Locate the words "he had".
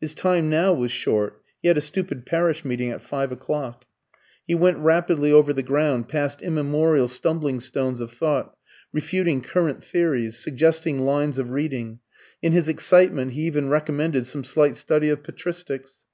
1.60-1.76